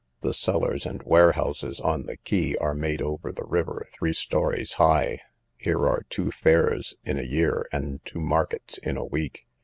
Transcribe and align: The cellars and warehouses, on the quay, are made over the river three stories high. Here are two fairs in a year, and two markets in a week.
The 0.21 0.33
cellars 0.33 0.87
and 0.87 1.03
warehouses, 1.03 1.79
on 1.79 2.07
the 2.07 2.17
quay, 2.17 2.55
are 2.59 2.73
made 2.73 3.03
over 3.03 3.31
the 3.31 3.43
river 3.45 3.85
three 3.93 4.13
stories 4.13 4.73
high. 4.81 5.19
Here 5.57 5.85
are 5.87 6.07
two 6.09 6.31
fairs 6.31 6.95
in 7.03 7.19
a 7.19 7.21
year, 7.21 7.67
and 7.71 8.03
two 8.03 8.19
markets 8.19 8.79
in 8.79 8.97
a 8.97 9.05
week. 9.05 9.45